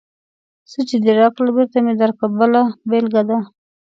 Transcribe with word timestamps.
څه 0.71 0.79
چې 0.89 0.97
دې 1.03 1.11
راکړل، 1.21 1.49
بېرته 1.57 1.77
مې 1.85 1.93
درکړل 2.01 2.31
بله 2.39 2.61
بېلګه 2.89 3.21
ده. 3.29 3.37